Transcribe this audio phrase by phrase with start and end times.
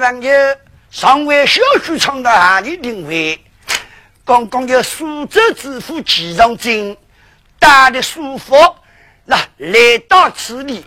[0.00, 0.56] 朋友，
[0.90, 3.38] 上回小剧场的哪里定位？
[4.24, 6.96] 刚刚有苏州知府齐长进
[7.58, 8.56] 带的书法
[9.26, 10.86] 那来到此地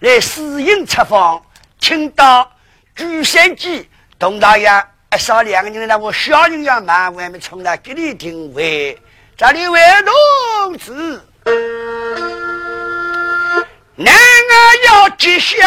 [0.00, 1.40] 来私营采访，
[1.78, 2.50] 听到
[2.96, 4.68] 朱三吉同大爷
[5.14, 8.98] 一少两个人，那我小人要忙，外面冲来给你定位，
[9.36, 11.22] 这里为同志。
[13.94, 15.58] 男儿要吉祥，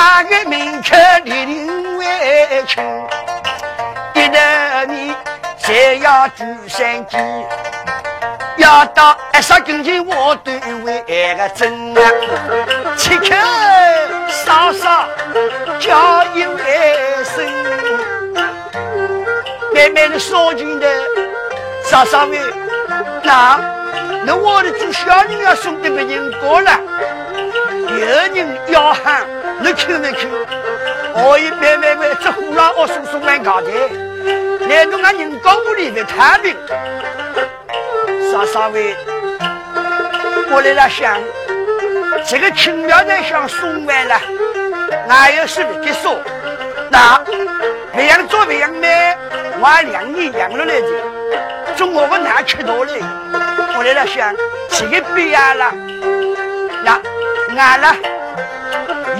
[0.00, 2.80] 压个门口里领委屈，
[4.14, 4.34] 一头
[4.88, 5.14] 你
[5.58, 7.18] 才要举三级，
[8.56, 10.50] 要到二十公斤我都
[10.86, 11.04] 为
[11.36, 12.00] 个真啊！
[12.96, 13.26] 切口
[14.26, 15.06] 稍稍
[15.78, 16.62] 叫一卫
[17.22, 17.44] 生，
[19.74, 20.86] 慢慢的烧进的
[21.84, 22.38] 稍稍微，
[23.22, 23.60] 那
[24.24, 26.80] 那我的做小人要送给别人过了，
[27.86, 29.26] 有人要喊。
[29.62, 30.28] 你看没看？
[31.12, 33.66] 我一慢慢慢，这呼啦我送送完高台，
[34.68, 36.56] 来弄俺人高屋里面探病。
[38.32, 38.96] 啥啥位？
[40.50, 41.18] 我来了想，
[42.26, 44.20] 这个青苗在想送完了，
[45.06, 46.18] 哪有事的说？
[46.90, 47.20] 那
[47.92, 49.16] 培养做培养咩？
[49.60, 53.00] 我两年养了来的，中国我们哪吃多嘞？
[53.76, 54.34] 我来了想，
[54.70, 55.72] 这个毕业了，
[56.82, 57.00] 那
[57.56, 57.94] 俺了。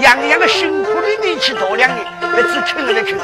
[0.01, 3.15] 样样的辛苦的力气多两年，别只听了看。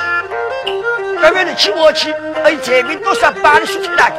[1.19, 4.17] 这边的去我去，哎，这边多少把的事情那个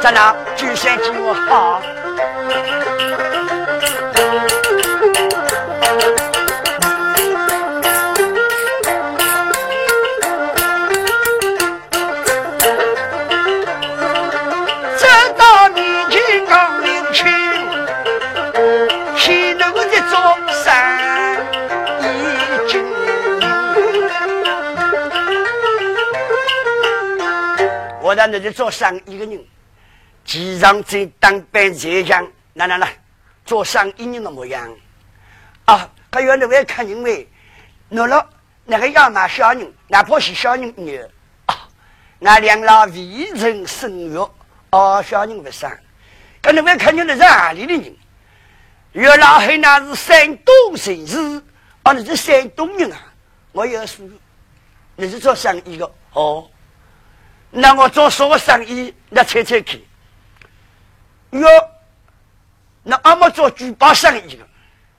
[0.00, 0.34] 咱俩？
[0.56, 1.82] 就算给我好。
[28.12, 29.42] 我在那里做生意的人，
[30.22, 32.94] 机场在当班在讲，来来来，
[33.46, 34.70] 做生意人的模样。
[35.64, 37.26] 啊，他原来我看因为，
[37.88, 38.28] 那了
[38.66, 41.02] 那个要买小人，哪怕是小人女，
[41.46, 41.66] 啊，
[42.18, 44.18] 那两老未曾生育，
[44.72, 45.70] 哦，小人不生。
[46.42, 47.96] 可能我看见那是哪里的人？
[48.92, 51.42] 原来还那是山东人士，
[51.82, 52.98] 啊，你是山东人啊？
[53.52, 54.06] 我也是，
[54.96, 56.46] 你是做生意的哦。
[57.54, 58.94] 那我做什么生意？
[59.10, 59.78] 那猜猜看。
[61.32, 61.46] 哟，
[62.82, 64.48] 那俺们做珠宝生意的，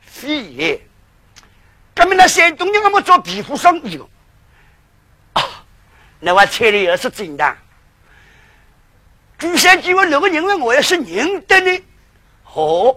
[0.02, 0.80] 非也。
[1.96, 4.06] 咱们那山东人，俺们做皮肤生意的。
[5.34, 5.42] 啊，
[6.20, 7.58] 那我猜的也是真的。
[9.40, 11.84] 珠山几位六个人问我也是认得的。
[12.54, 12.96] 哦，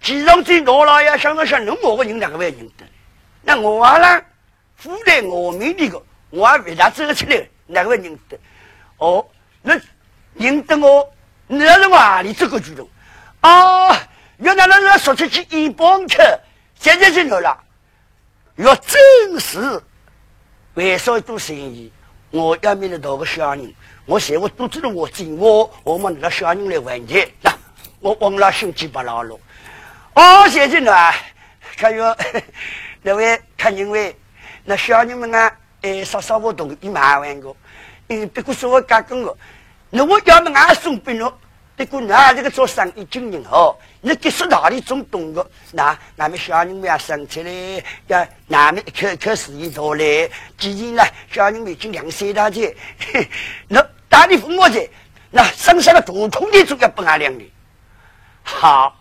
[0.00, 2.84] 机场这老老爷想了想，侬我个人哪个会认得？
[3.42, 4.22] 那我呢？
[4.76, 6.00] 富来我命的个，
[6.30, 7.48] 我还为啥走出来？
[7.66, 8.38] 哪个会认得？
[8.98, 9.26] 哦，
[9.62, 9.80] 那
[10.34, 11.12] 认得我，
[11.46, 12.88] 那是哪里这个举动？
[13.40, 13.90] 啊，
[14.38, 16.40] 原来那那说出去一帮客，
[16.78, 17.58] 现在就来了。
[18.56, 19.82] 要正式
[20.74, 21.92] 为啥做生意？
[22.30, 23.74] 我要面对多个小人，
[24.06, 27.52] 我嫌我肚子里我紧，我我们那小人来问题，那
[28.00, 29.38] 我忘了心机不牢了。
[30.14, 30.92] 哦，现在呢，
[31.76, 32.16] 看哟
[33.02, 34.16] 那位看因为
[34.64, 35.52] 那小人们啊，
[35.82, 37.54] 哎，稍稍我懂一万万个。
[38.08, 39.36] 嗯，别个说我讲跟我，
[39.90, 41.32] 那我要么俺送给侬，
[41.74, 45.50] 别个那这个做生意经营好，你这是哪里种懂个？
[45.72, 50.28] 那俺们小人们要生出来，要俺们一口口事业做来，
[50.58, 52.76] 既然呢，小人们已经两岁大姐，
[53.68, 54.86] 那大你父母在，
[55.30, 57.50] 那剩下的大空的总要不俺两的。
[58.42, 59.00] 好，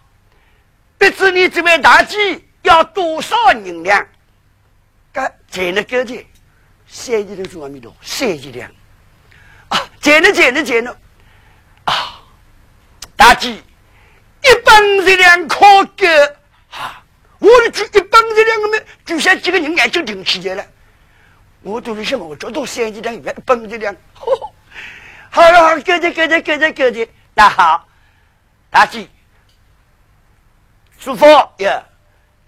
[0.97, 4.07] 不知你这位大姐要多少银两？
[5.11, 6.25] 该才能够的，
[6.87, 8.71] 三亿两做阿弥陀，三亿两。
[9.69, 10.97] 啊见了见了见了，
[11.85, 12.21] 啊！
[13.15, 16.05] 大姐，一百五十两可够
[16.71, 17.03] 啊！
[17.39, 20.65] 我的举一百五十两，我们举下几个人眼睛顶起来了。
[21.61, 23.95] 我都是想，我这都三几两，一百五十两，
[25.29, 27.09] 好了好了，够的够的够的够的。
[27.33, 27.87] 那好，
[28.69, 29.07] 大姐，
[30.99, 31.25] 舒服
[31.57, 31.83] 呀！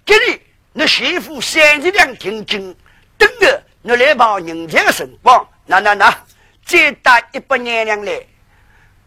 [0.05, 0.41] 给你
[0.73, 2.77] 那媳妇三十两定金，
[3.17, 6.24] 等着你来报人家的辰光，那那那，
[6.65, 8.19] 再打一百年两来，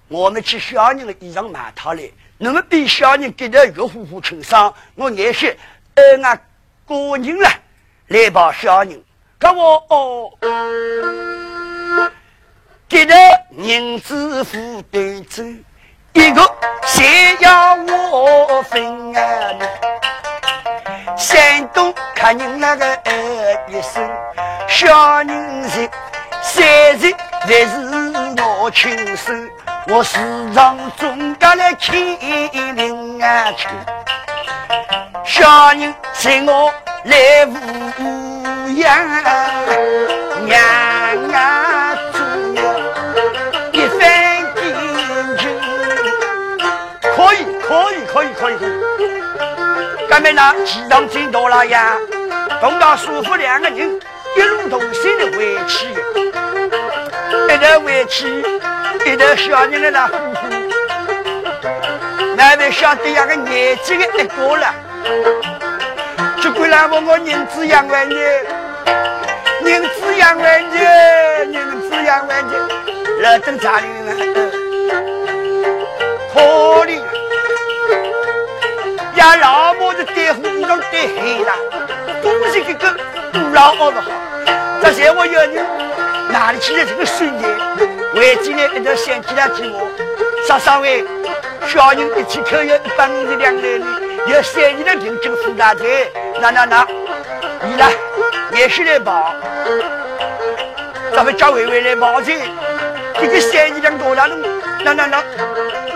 [0.06, 2.02] 我们去小人的衣裳买套来，
[2.38, 5.56] 那么比小人给的越呼呼清爽，我也是
[5.96, 6.40] 呃俺
[6.86, 7.50] 个人了
[8.06, 9.02] 来报小人，
[9.40, 10.30] 可我哦，
[12.88, 13.14] 给的
[13.56, 15.44] 银子付对子。
[16.14, 16.56] 一个
[16.86, 19.52] 谁要我分啊？
[21.16, 23.00] 山东看人那个
[23.68, 24.08] 一生，
[24.68, 25.90] 小人是
[26.42, 26.64] 三
[26.98, 27.70] 日还是
[28.36, 29.32] 我亲手，
[29.88, 30.18] 我时
[30.54, 31.96] 常总家来牵
[32.76, 33.68] 领啊去。
[35.24, 36.72] 小人随我
[37.04, 37.54] 来无
[38.74, 39.22] 恙，
[40.44, 40.60] 娘
[41.32, 41.96] 啊！
[47.16, 47.36] 可以
[47.66, 48.58] 可以可以可以，
[50.08, 50.54] 干妹呢？
[50.64, 51.96] 气场真多了呀！
[52.60, 53.98] 东到叔父两个人
[54.38, 55.88] 一路同心的回去，
[57.48, 58.40] 一头回去，
[59.04, 60.46] 一头小人来了，呼呼。
[62.36, 64.72] 那位晓得两个年纪的一个了，
[66.40, 68.14] 就归来问我人子养完的，
[69.64, 70.78] 人子养完的，
[71.46, 72.54] 人子养完的，
[73.20, 74.16] 老等家里人
[76.32, 76.40] 可
[76.86, 77.07] 怜。
[79.18, 81.52] 家老母的带虎衣裳带黑了，
[82.22, 82.88] 东西给个
[83.32, 84.12] 不老熬的好。
[84.80, 85.58] 这些我要你
[86.30, 87.44] 哪里去的这个孙子？
[88.14, 89.90] 回进来一条线起来给我，
[90.46, 91.04] 杀三位
[91.66, 93.84] 小人一起扣要一百五十两来的，
[94.28, 95.84] 要三年的定金付大财。
[96.40, 96.86] 那那那，
[97.64, 97.84] 你呢？
[98.52, 99.34] 也是来跑，
[101.12, 102.38] 咱们叫伟伟来跑去，
[103.20, 104.38] 一个三年两多大弄？
[104.84, 105.22] 那那那，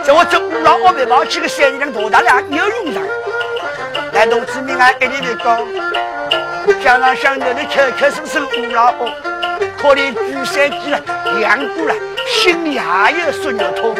[0.04, 3.02] 在我这五老二百毛几个三年多大了，有用上。
[4.12, 5.64] 来同志们啊，一定得讲，
[6.82, 9.12] 想上想着的口口声声五老二，
[9.80, 11.00] 可怜举三鸡了，
[11.40, 11.94] 养过了，
[12.26, 13.94] 心里还有酸肉痛。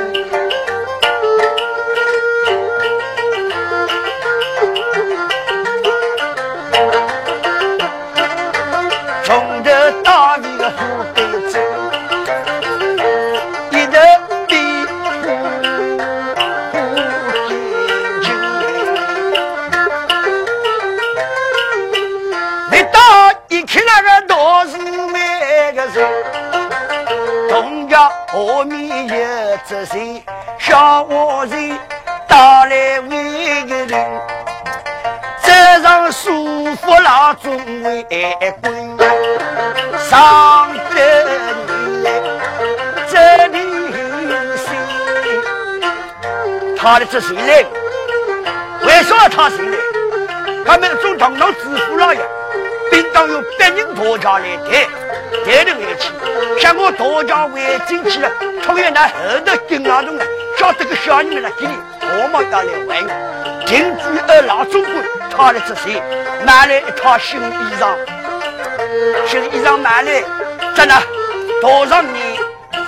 [27.95, 29.15] 后面有
[29.69, 30.23] 这些
[30.59, 31.55] 小伙子
[32.27, 34.21] 打来为个人，
[35.43, 35.53] 走
[35.83, 38.07] 上舒服老中为
[38.63, 38.73] 官，
[40.09, 41.25] 上得
[41.89, 42.21] 你
[43.11, 43.59] 这里
[44.57, 44.67] 心。
[46.79, 47.65] 他的这谁来？
[48.87, 49.77] 为什么他谁来？
[50.65, 52.21] 他们总堂堂知府老爷，
[52.91, 54.89] 并当有百人婆家来抬。
[55.45, 56.13] 抬头回去，
[56.59, 58.31] 像我大家围进去了，
[58.63, 59.13] 突然那后
[59.45, 60.25] 头跟那种了，
[60.59, 62.93] 晓得个小人们来给你，我们要来玩。
[63.67, 64.95] 进去二老总管，
[65.35, 66.03] 他的这些
[66.45, 67.97] 买来一套新衣裳，
[69.27, 70.23] 新衣裳买来，
[70.75, 71.01] 在那
[71.61, 72.37] 多少年，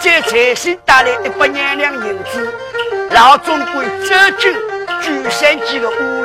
[0.01, 2.53] 再财神带来一百两两银子，
[3.11, 4.53] 老总管走进
[5.01, 6.24] 举三几个屋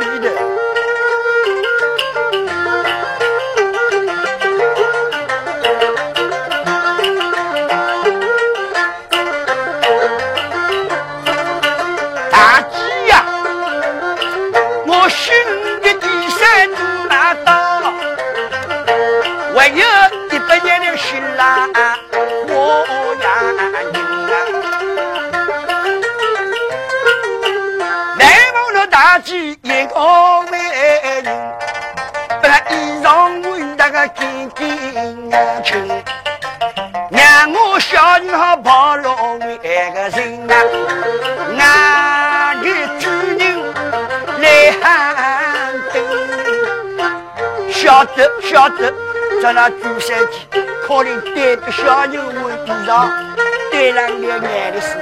[47.99, 48.93] 晓得晓得，
[49.41, 53.09] 在那朱三姐可能带个小人为衣裳，
[53.69, 54.95] 带上两眼的事，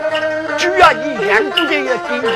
[0.58, 2.28] 主要以两个人要进去。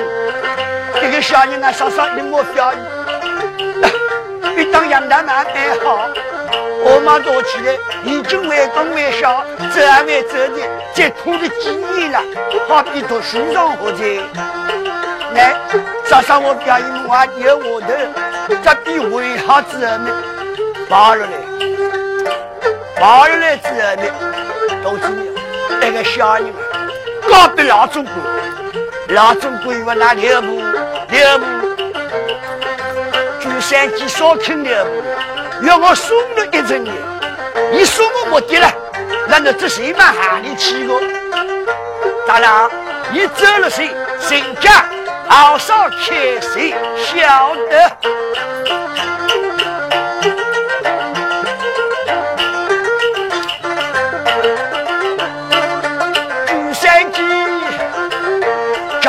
[1.01, 6.07] 这个小人啊，稍稍令我表演，比当杨大妈还好。
[6.83, 10.61] 我妈多起来，已经为公为小，走还没走的，
[10.93, 12.21] 再拖了几年了，
[12.67, 14.21] 好比读书上学的。
[15.33, 15.55] 来，
[16.05, 17.97] 早上我表演话有我的，
[18.63, 20.11] 这比为好之后呢，
[20.91, 21.31] 跑了来，
[22.97, 24.03] 跑了来之后呢，
[24.83, 25.25] 同志们，
[25.79, 26.53] 那个小人
[27.29, 28.13] 告别老总管，
[29.07, 30.61] 老总管问那六部
[31.07, 31.45] 六部，
[33.39, 34.85] 朱三姐少听了，
[35.61, 36.91] 要我送了一阵呢。
[37.71, 38.69] 你送我目的了，
[39.29, 40.99] 那你这谁嘛喊你去我？
[42.27, 42.69] 大郎，
[43.13, 43.89] 你走了谁？
[44.19, 44.83] 谁家
[45.29, 47.97] 好少开谁晓得？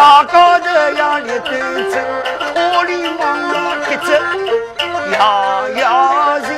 [0.02, 0.66] 高高头
[0.96, 1.48] 要立端
[1.92, 1.94] 正，
[2.54, 4.06] 可怜望望一只
[5.12, 5.16] 摇
[5.76, 6.50] 摇人！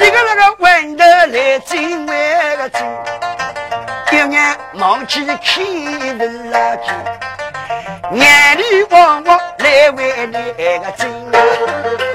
[0.00, 2.10] 一个那个弯得来真为
[2.56, 2.82] 个真，
[4.10, 5.38] 一眼望起看
[6.18, 6.92] 不拉近，
[8.18, 10.32] 眼里望望来为你
[10.80, 12.11] 个真啊！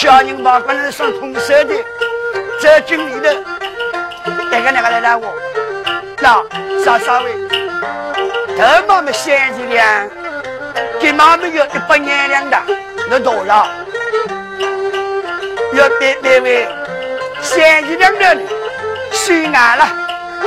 [0.00, 1.74] 小人嘛不能双空手的，
[2.58, 3.44] 走进里头，
[4.50, 5.30] 那个那个来拉我，
[6.22, 6.42] 那
[6.82, 7.34] 啥啥位，
[8.56, 10.08] 头毛没三十两。
[10.98, 12.56] 给妈妈要一百年两的，
[13.10, 13.68] 那多了。
[15.74, 16.66] 要别别位，
[17.42, 18.38] 三十两的
[19.12, 19.86] 算俺了，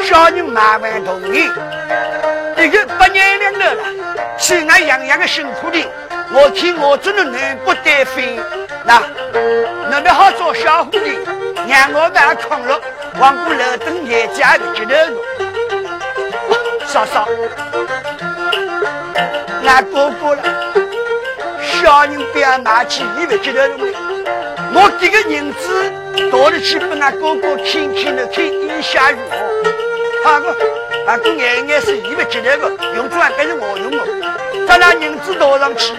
[0.04, 1.48] 小人麻烦同意。
[2.58, 3.84] 一个百年两的了，
[4.36, 5.88] 算俺样样的辛苦的。
[6.36, 8.40] 我听我真的难不得飞，
[8.84, 9.00] 那
[9.90, 11.00] 那边好做小伙的，
[11.68, 12.80] 让我们空了，
[13.20, 14.94] 往过楼等爷家的接头
[16.50, 17.28] 我，嫂嫂。
[19.66, 20.42] 俺哥哥了，
[21.62, 23.88] 小人不要拿起以为接头东
[24.76, 25.92] 我这个银子
[26.32, 29.36] 到了去给俺哥哥看看的，看意下如何？
[30.24, 30.56] 他个
[31.06, 34.68] 他个眼眼是以为接头个，用转还是我用的？
[34.68, 35.94] 咱那银子倒上去，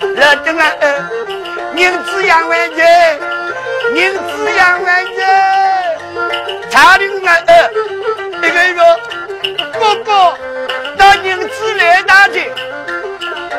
[0.00, 1.10] 老等啊，呃，
[1.76, 3.20] 银子两万钱，
[3.94, 4.20] 银子
[4.54, 5.98] 两万钱，
[6.70, 7.70] 查定啊，呃，
[8.38, 8.98] 一个一个
[9.78, 10.34] 哥哥。
[10.96, 12.50] 到银子来拿去，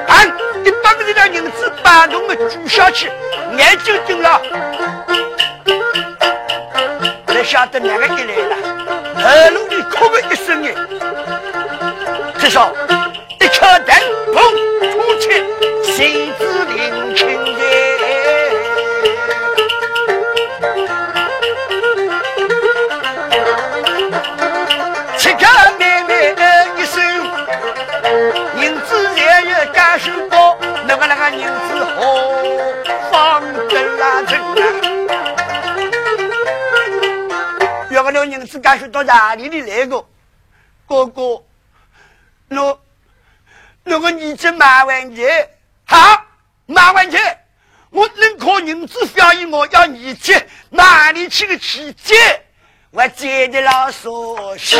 [0.07, 0.27] 俺
[0.65, 3.12] 一百个银子把动的举下去，
[3.55, 4.41] 眼睛盯了。
[7.27, 8.55] 才晓得哪个一来了，
[9.21, 10.74] 喉咙里哭个一声哎，
[12.39, 12.74] 至少
[13.39, 13.95] 一敲灯，
[14.33, 14.41] 砰，
[14.91, 15.45] 出去，
[15.83, 17.56] 心知灵清
[38.47, 40.05] 要个那银子该是到哪里的来个？
[40.87, 41.43] 哥哥，
[42.47, 42.79] 那
[43.83, 45.27] 那个你去买玩具，
[45.85, 46.25] 好
[46.65, 47.17] 买玩具，
[47.89, 52.13] 我认可银子表演，我要你去哪里去个奇迹？
[52.91, 54.77] 我接的老熟悉。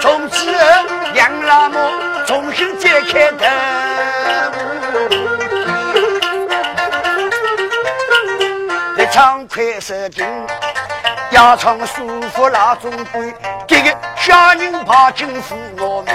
[0.00, 0.52] 从此
[1.14, 1.78] 杨老母
[2.26, 3.44] 重新解开头。
[8.98, 10.24] 一场快射精，
[11.30, 13.34] 要从舒服老总归，
[13.66, 16.14] 这个小人怕进府我们，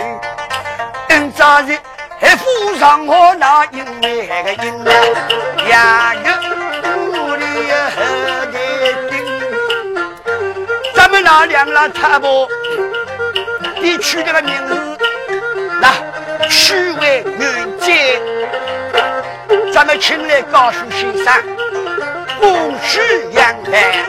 [1.09, 1.77] 今早日
[2.19, 4.91] 还扶上我那因为个因啊，
[5.67, 6.29] 两个
[6.89, 7.45] 屋里
[7.95, 8.01] 后
[8.51, 8.53] 头。
[10.93, 12.47] 咱们那两老太婆，
[13.81, 14.97] 你取这个名字，
[15.81, 15.91] 那
[16.49, 18.21] 许为元节，
[19.73, 21.33] 咱们请来告诉先生，
[22.39, 24.05] 不许扬言。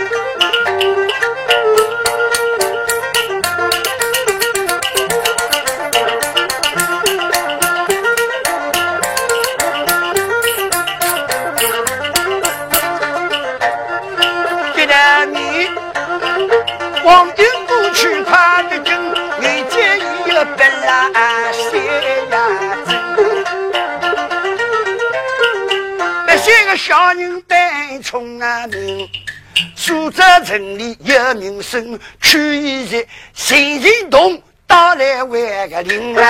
[30.41, 36.29] 城里有名声，去一日心心动，打来万个灵啊，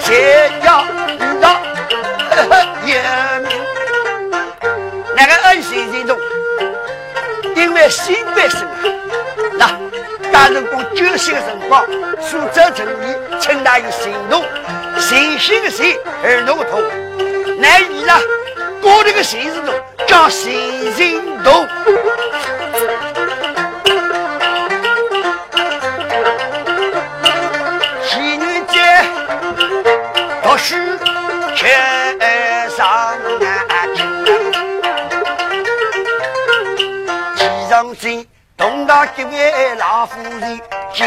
[0.00, 1.60] 谁要遇到
[2.86, 2.92] 有
[3.42, 3.50] 名？
[5.16, 6.18] 那个恩心心动，
[7.56, 8.72] 因为新百姓啊，
[9.58, 9.78] 那。
[10.30, 11.84] 大人公九岁的辰光，
[12.20, 14.44] 苏州城里请他一行动，
[15.00, 16.82] 行行的行，儿童痛，
[17.58, 18.20] 那伊拉
[18.80, 19.74] 过这个行字动
[20.06, 20.52] 叫行
[20.94, 21.66] 行动。
[31.70, 34.00] 哎，上南京，
[37.36, 39.24] 一仗军东打九
[39.78, 40.60] 老夫人，
[40.94, 41.06] 今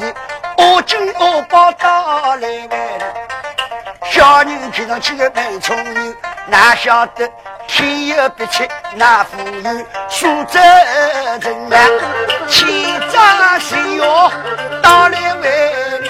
[0.00, 0.14] 日
[0.56, 2.68] 我军二八打来。
[4.10, 7.28] 小人看上去很聪明，哪晓得
[7.66, 10.58] 天有不测，那夫人苏州
[11.40, 11.76] 城内
[12.48, 12.66] 侵
[13.12, 14.00] 占西营
[14.82, 16.00] 到来外，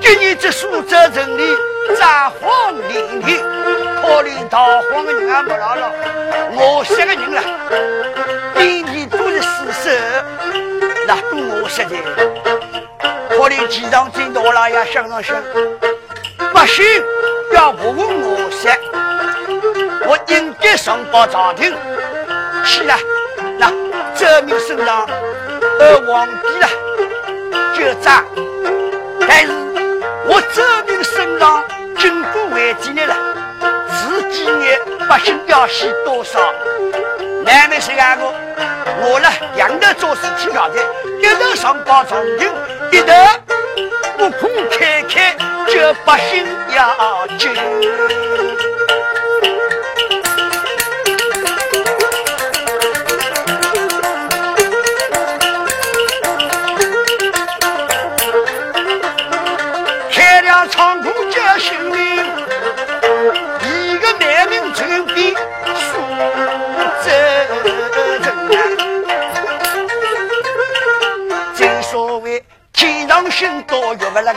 [0.00, 1.71] 今日这苏州城里。
[1.98, 3.40] 札幌林立，
[4.00, 5.92] 可怜逃荒的人也没了了，
[6.52, 7.42] 我杀个人了，
[8.54, 9.90] 遍地都是尸首，
[11.06, 11.96] 那都我杀的，
[13.30, 15.36] 可怜机场真多了呀，想上想。
[16.52, 16.84] 百姓
[17.52, 18.76] 要我问我杀，
[20.06, 21.74] 我应该上报朝廷。
[22.64, 22.94] 是了，
[23.58, 23.72] 那
[24.14, 25.06] 这命身上
[25.80, 26.68] 而皇帝了
[27.74, 28.24] 就斩。
[29.26, 29.52] 但是
[30.26, 31.64] 我这命身上
[32.62, 33.16] 经过为几年了，
[33.60, 34.78] 这几年
[35.08, 36.38] 百姓要死多少？
[37.44, 38.32] 难为谁干我？
[39.02, 40.80] 我呢，两头做事情搞的，
[41.20, 42.48] 一头上报重庆，
[42.92, 43.12] 一头
[44.16, 45.36] 不空开开。
[45.66, 47.52] 这百姓要紧，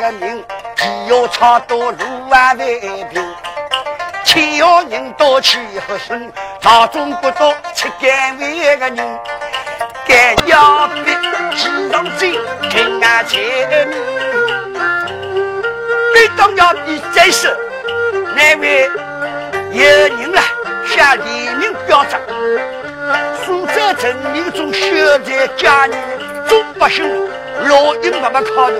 [0.05, 0.45] 个那个命。
[1.07, 1.97] 要差多路
[2.29, 3.35] 万万平，
[4.23, 9.19] 千要人多气和心，朝中不多吃干为个人，
[10.07, 11.11] 干要比
[11.55, 12.33] 几上进，
[12.69, 13.87] 平安前面，
[16.13, 17.55] 每当要比再是，
[18.35, 18.89] 那位
[19.71, 20.41] 有人了
[20.87, 22.19] 向黎明表彰，
[23.45, 25.97] 苏州城民中秀才佳人，
[26.47, 27.05] 众百姓
[27.63, 28.79] 老鹰慢慢考虑，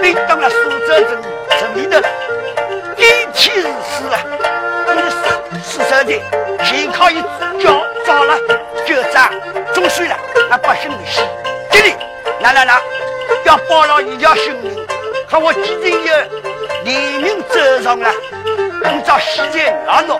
[0.00, 1.22] 每当了苏州城。
[1.58, 1.98] 城里头，
[2.96, 4.18] 一天是死啊，
[4.94, 6.20] 你死死手的，
[6.64, 7.20] 先靠一
[7.60, 8.38] 脚早了
[8.86, 9.30] 就斩，
[9.74, 10.16] 总算了，
[10.48, 11.20] 那百姓的死。
[11.70, 11.94] 这里，
[12.40, 12.80] 来来来，
[13.44, 14.86] 要保了一条性命，
[15.28, 16.14] 可我今天有
[16.84, 18.10] 黎明走上了，
[18.84, 20.18] 按照西街那诺，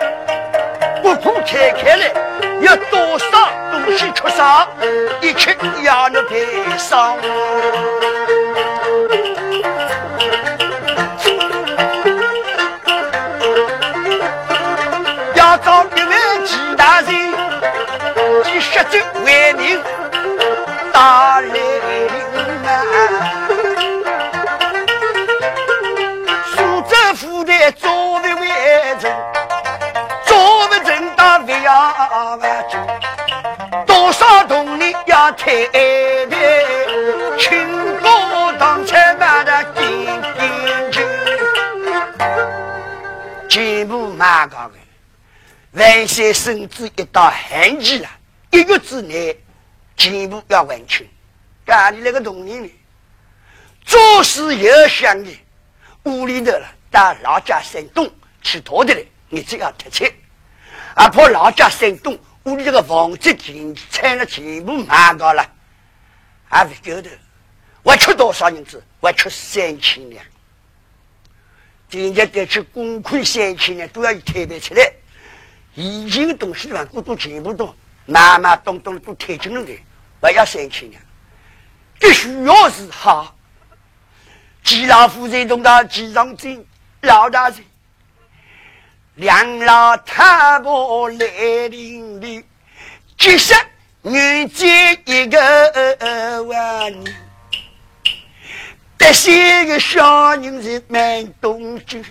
[1.01, 2.11] 不苦开开来，
[2.61, 3.49] 要多少
[3.91, 4.67] 西缺少，
[5.21, 6.45] 一切要你赔
[6.77, 7.17] 上。
[18.65, 19.79] 十州为民
[20.91, 21.53] 大来临
[22.65, 22.71] 啊！
[26.55, 28.02] 苏州府的作
[44.47, 44.75] 部马高的，
[45.71, 48.09] 万岁甚至一到寒季了。
[48.51, 49.37] 一月之内，
[49.97, 51.05] 全部要完成。
[51.65, 52.71] 家里那个农民呢，
[53.85, 55.31] 做事有想的，
[56.03, 58.09] 屋里头了，到老家山东
[58.41, 60.13] 去讨的来，你只要贴切。
[60.95, 65.49] 啊，怕老家山东屋里这个房子全拆了，全部卖掉了，
[66.49, 67.09] 还不够的。
[67.81, 68.83] 我出多少银子？
[68.99, 70.23] 我出三千两。
[71.93, 74.91] 今天得去公款三千两，都要一摊卖出来。
[75.75, 77.71] 以前的东西嘛，我都全部都。
[78.07, 79.71] 慢慢咚咚都推进了的，
[80.19, 80.99] 不要三千两，
[81.99, 83.35] 必须要是好。
[84.63, 86.65] 季老夫人同到季长进
[87.01, 87.63] 老大人，
[89.13, 92.43] 两老太婆来临里，
[93.19, 93.53] 即使
[94.01, 97.15] 女接一个万年，
[99.05, 102.01] 这些个小人是蛮懂事，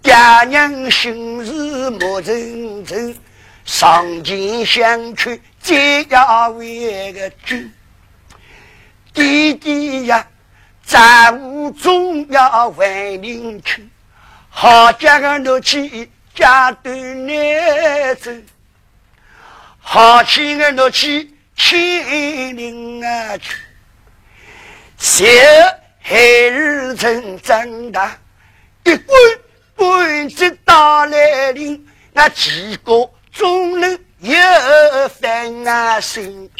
[0.00, 0.14] 爹
[0.46, 3.16] 娘心事莫认真。
[3.64, 7.74] 上京相去，皆要为个君。
[9.12, 10.24] 弟弟呀，
[10.84, 13.88] 在屋中要为邻去，
[14.48, 18.44] 好家个奴去家对男子，
[19.80, 23.56] 好妻个奴去亲邻啊去。
[24.98, 25.24] 小
[26.02, 26.16] 孩
[26.50, 28.18] 儿成长大，
[28.84, 29.18] 一关
[29.76, 33.08] 关子打来临，那几个。
[33.32, 34.36] 众人有
[35.20, 36.50] 烦啊心，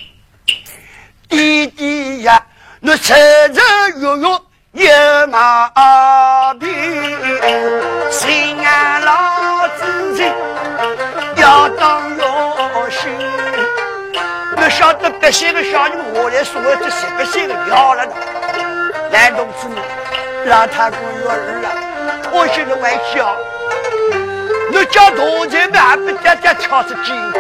[1.29, 2.47] 弟弟呀，
[2.81, 3.15] 我愁
[3.53, 3.61] 愁
[3.97, 6.71] 郁郁有毛病，
[8.11, 9.85] 心啊老子
[10.19, 10.35] 人
[11.37, 13.11] 要当要心，
[14.57, 18.13] 我晓得百些个小人我来说这十八岁的要了呢？
[19.13, 19.77] 男同志们，
[20.47, 21.69] 老太公有儿啊，
[22.33, 23.37] 我开个玩笑，
[24.71, 27.39] 你叫大钱们还不得得挑出金的？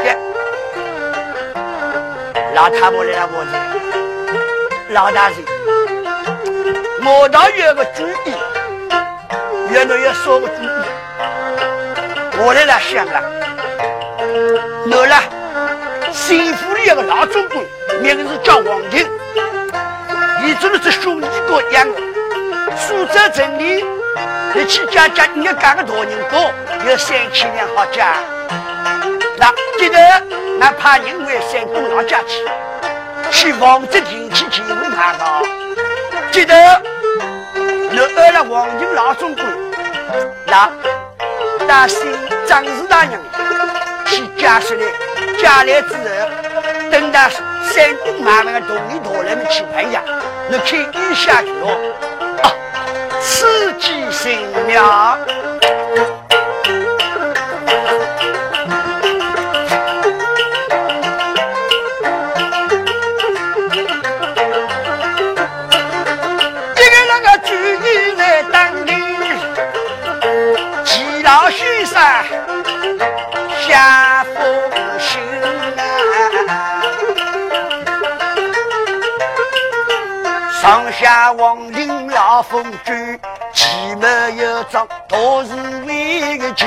[2.54, 3.52] 老太婆来了，我的
[4.90, 5.36] 老大人，
[7.06, 8.34] 我倒有个主意，
[9.70, 10.66] 原来要说个主意，
[12.36, 13.22] 我来了想了，
[14.94, 15.16] 我了。
[16.12, 17.64] 县府里有个老总管，
[18.02, 19.08] 名字叫王庭，
[20.42, 22.00] 你做的是兄弟哥样的。
[22.76, 23.84] 苏州城里，
[24.54, 26.50] 你去家家，你要干个大人多，
[26.88, 28.14] 有三千两好家。
[29.36, 29.98] 那接着，
[30.60, 32.44] 俺派人为山东老家去，
[33.30, 35.42] 去王泽亭去见我看到。
[36.32, 36.54] 接着，
[37.90, 39.46] 你饿了王庭老总管，
[40.46, 40.70] 那
[41.66, 42.12] 大姓
[42.46, 43.20] 张氏大娘
[44.06, 44.80] 去家出来。
[45.38, 46.02] 下来之后，
[46.90, 50.00] 等到山东慢慢的同意大人们去拍呀，
[50.50, 51.66] 你看一下去哦，
[52.42, 52.46] 啊，
[53.20, 55.18] 刺激性妙。
[82.42, 83.20] 风居，
[83.54, 85.54] 其门有张多是
[85.86, 86.66] 为个酒，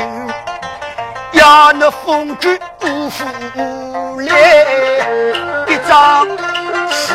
[1.33, 3.25] 要那风居不负
[4.19, 5.05] 来，
[5.67, 6.25] 一张
[6.89, 7.13] 是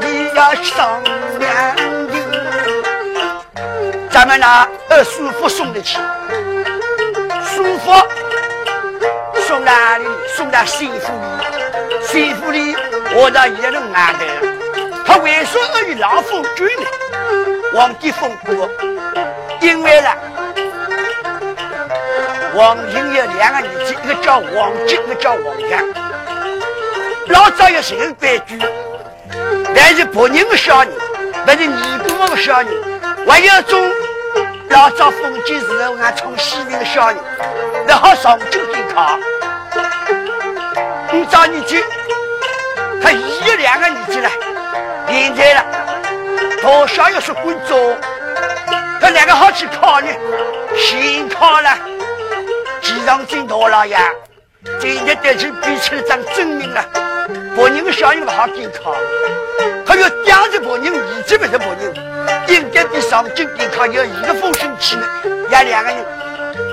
[0.00, 1.02] 你要上
[1.38, 1.76] 两
[2.08, 2.14] 的，
[4.10, 5.98] 咱们拿二叔父送的去，
[7.44, 7.92] 叔父
[9.46, 10.06] 送哪里？
[10.36, 12.74] 送到新府里，新府里
[13.14, 14.24] 我到一人安的。
[15.04, 16.82] 他为什么与老夫追呢？
[17.72, 18.68] 皇帝封过，
[19.60, 20.10] 因为呢，
[22.54, 25.80] 王英有两个儿子，一个叫王吉，一个叫王阳。
[27.28, 28.60] 老早有谁规矩？
[29.74, 30.92] 但是仆人的小人，
[31.46, 32.68] 不是尼姑的小人，
[33.26, 33.80] 还有种
[34.70, 37.16] 老早封建时候俺从西边的小人，
[37.86, 39.16] 不好上京去考。
[41.12, 41.84] 你找你去，
[43.00, 44.28] 他一两个儿子呢。
[45.08, 45.64] 现在了，
[46.62, 47.74] 大小要是滚走，
[49.00, 50.08] 他两个好去考呢？
[50.76, 51.70] 先考了，
[52.82, 53.96] 机上进大老爷，
[54.78, 56.84] 今天得去比出了张证明了。
[57.56, 58.94] 别人的小人不好进考，
[59.86, 61.94] 他要压着别人，一直不是别人，
[62.48, 65.02] 应该比上京进考要一个风声起来，
[65.50, 66.04] 让两个人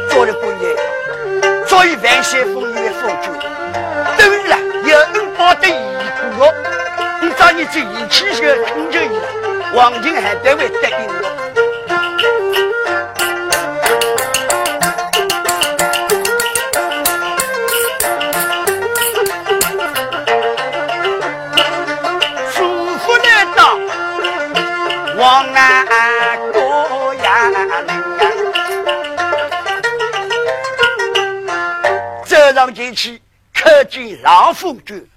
[0.10, 3.32] 做了半年，所以万山风雨的风酒，
[4.18, 5.72] 都了有恩报德义
[6.38, 6.54] 过。
[7.38, 9.28] 找你这一起去成就你了，
[9.74, 11.14] 王金还得会答应我。
[22.52, 22.58] 舒
[22.98, 23.78] 服的到
[25.18, 27.52] 王安国呀，
[32.26, 33.22] 走上前去，
[33.54, 35.08] 看见老夫君。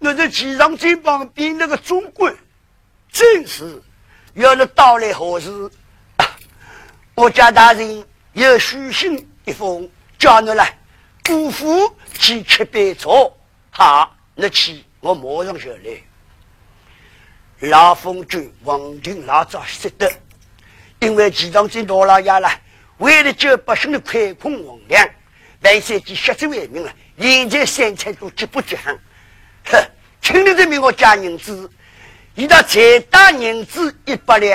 [0.00, 2.32] 那是机场金旁边那个总管，
[3.10, 3.82] 正是
[4.34, 5.70] 要了到来何时？
[7.14, 10.78] 我家大人有书信一封，叫你来
[11.24, 13.08] 姑父去吃杯茶。
[13.70, 16.02] 好，你去，我马上就来。
[17.60, 20.08] 老风君王庭老早识得，
[21.00, 22.48] 因为机场金大老爷了，
[22.98, 25.08] 为了救百姓的亏空王粮，
[25.62, 28.96] 万岁级血之为民了，现在三餐都吃不及行。
[29.64, 29.90] 哼，
[30.20, 31.68] 请你证明我家银子，
[32.38, 34.54] 一到财大银子一百两，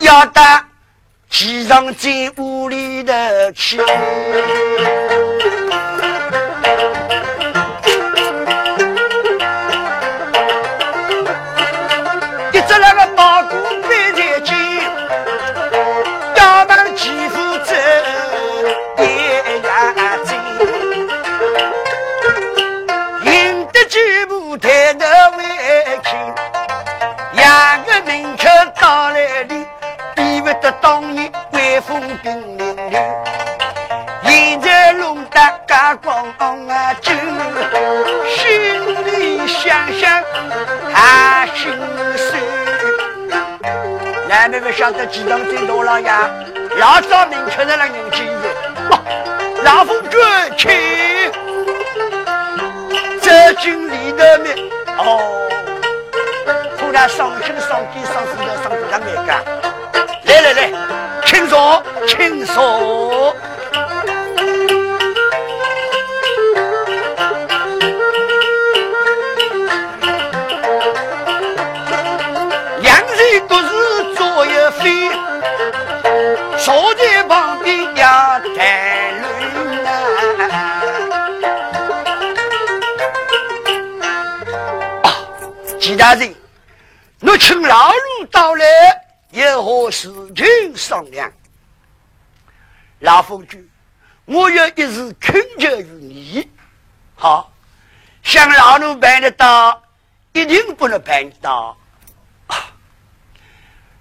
[0.00, 0.42] 要到
[1.30, 3.12] 齐上进屋里头
[3.54, 3.78] 去。
[30.84, 33.00] 当年威风凛凛，
[34.22, 37.10] 现在弄得家光昂啊酒，
[38.28, 40.22] 心里想想
[40.92, 41.72] 还心
[42.18, 42.38] 酸。
[44.28, 46.28] 来妹妹晓得几当最多了呀？
[46.76, 48.26] 老早明确的了人情
[48.90, 48.94] 不，
[49.62, 50.20] 老夫君
[50.58, 50.70] 请
[53.22, 54.54] 走进里的面
[54.98, 55.18] 哦。
[56.78, 59.42] 突来上心上地上死的上不的没干。
[60.44, 60.70] 来来，
[61.24, 63.34] 请坐，请坐。
[72.82, 74.50] 两人独自坐一
[74.82, 75.10] 飞，
[76.58, 79.88] 坐在旁边呀谈论啊。
[85.80, 86.34] 其他人，
[87.22, 88.66] 我请老奴到来，
[89.44, 91.32] 有何事情商量？
[93.00, 93.68] 老夫君，
[94.24, 96.48] 我有一事恳求于你。
[97.14, 97.52] 好，
[98.22, 99.82] 想老奴办得到，
[100.32, 101.76] 一定不能办到。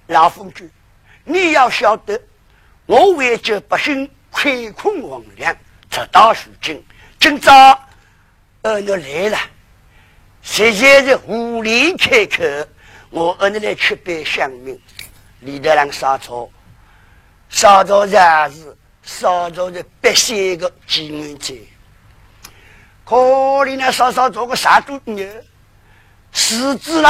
[0.07, 0.69] 老夫君，
[1.23, 2.19] 你要晓得，
[2.85, 5.55] 我为救百姓，亏空王粮，
[5.89, 6.85] 直到如今，
[7.19, 7.79] 今朝
[8.61, 9.37] 儿女来了，
[10.41, 12.43] 实在是无力开口。
[13.09, 14.79] 我儿女来吃杯香茗，
[15.43, 16.49] 里头让烧草，
[17.49, 18.19] 烧草也
[18.51, 21.53] 是烧草的百姓的饥饿者。
[23.05, 23.15] 可
[23.65, 25.27] 怜那烧烧做个啥都牛，
[26.33, 27.09] 柿子了，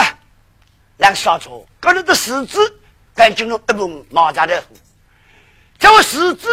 [0.98, 2.80] 让烧草，搞了个柿子。
[3.16, 4.70] 赶紧弄一盆毛扎的火，
[5.78, 6.50] 这个柿子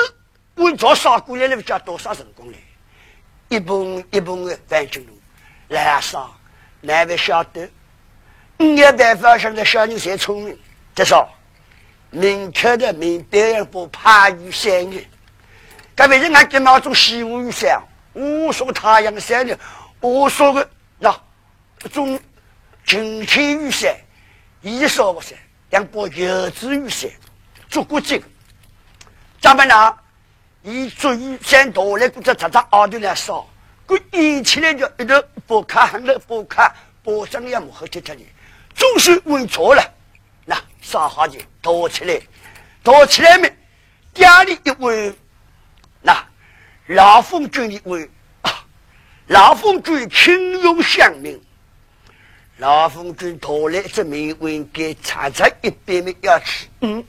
[0.56, 2.58] 温做烧过来了，加多少成功嘞？
[3.48, 5.16] 一盆一盆的赶紧弄
[5.68, 6.30] 来烧，
[6.82, 7.66] 哪位晓得？
[8.58, 10.58] 没办法，现在小人才聪明，
[10.94, 11.26] 至少
[12.10, 15.00] 明确的明白不怕雨伞的。
[15.94, 17.80] 各位人，俺今毛种西湖雨伞，
[18.12, 19.56] 我说个太阳伞的，
[20.00, 20.68] 我说个
[20.98, 21.14] 那
[21.92, 22.18] 种
[22.84, 23.94] 晴天雨伞，
[24.60, 25.38] 一说不算。
[25.70, 27.08] 两把油纸雨伞，
[27.68, 28.26] 做过这个，
[29.40, 29.94] 咱们呢，
[30.62, 33.48] 以做雨伞多来，或者擦擦耳朵来烧，
[33.86, 38.22] 过一起来就一头不卡，很多不卡，不上也没好贴贴的，
[38.74, 39.94] 总是问错了，
[40.44, 42.20] 那烧好就躲起来，
[42.82, 43.52] 躲起来没，
[44.14, 45.12] 家里一位，
[46.02, 46.24] 那
[46.86, 48.10] 老凤军一位
[48.42, 48.64] 啊，
[49.26, 51.40] 老凤军轻用乡民。
[52.56, 57.02] 老凤军拖来一只面问给插在一边的要吃，嗯，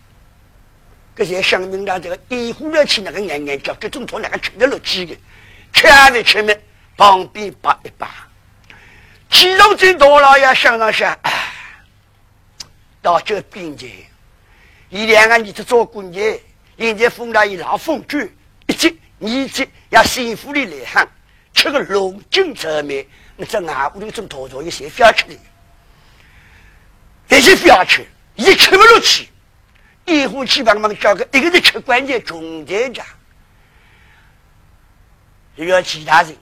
[1.13, 5.13] 这些乡民呢，这个一呼来吃那个眼眼叫，这种拖那个吃得了几个，
[5.73, 6.57] 吃没吃没，
[6.95, 8.09] 旁边扒一扒。
[9.29, 11.30] 其中军大老爷想了想，哎，
[13.01, 14.05] 到这边去，
[14.89, 16.39] 一两个儿子做官的，
[16.77, 18.31] 现在封了一老凤军，
[18.67, 21.07] 一级二级要幸福的来喊，
[21.53, 23.05] 吃个龙井泽面。
[23.47, 25.35] 在俺屋里种桃桃，一些不要吃的，
[27.27, 29.27] 这些不要吃，一吃不落去。
[30.05, 33.03] 一呼气帮忙叫个，一个人吃关键重点家，
[35.55, 36.35] 又要其他人。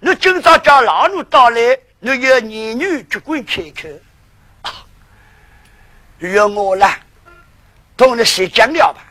[0.00, 3.88] 那今朝叫老奴到来，那要男女绝管开口。
[6.20, 6.98] 啊，要我啦，
[7.96, 9.04] 同你先讲了吧。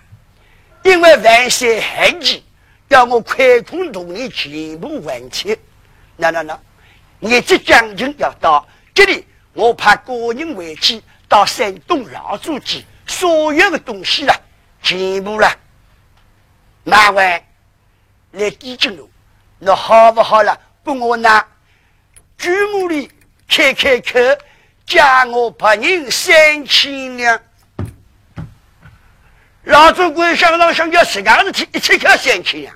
[0.84, 2.44] 因为万岁寒气，
[2.88, 5.56] 要我快空同你全部完成。
[6.16, 6.60] 那那那。
[7.20, 14.40] 你这将军要到这里，我派个人回去到山东老祖记，所有的东西了，
[14.84, 15.52] 全部了，
[16.84, 17.44] 拿完
[18.34, 19.10] 来递进路，
[19.58, 20.56] 那好不好了？
[20.84, 21.44] 不我拿
[22.38, 23.10] 朱母里
[23.50, 24.20] 开开口，
[24.88, 27.40] 加我派人三千两。
[29.66, 32.74] 老总管想让想要十个事体，一切要三千两。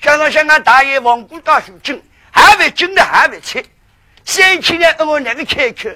[0.00, 2.00] 想让想俺大爷王姑大书记。
[2.30, 3.64] 还没进的还没吃，
[4.24, 5.88] 三千两，我那个开口，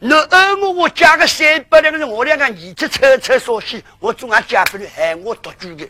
[0.00, 5.88] 那二我我加个三百两个人，我两个儿子车车说起，我总还加不了，害我独居的。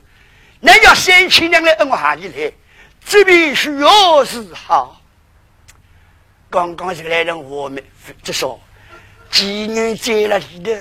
[0.61, 2.53] 那叫三千两来，我哪里来？
[3.05, 5.01] 这边需要是好。
[6.49, 7.83] 刚刚这个来人，我们
[8.23, 8.61] 这说，
[9.31, 10.81] 几年在了里头，